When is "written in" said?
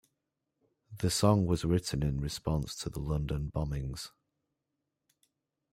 1.63-2.19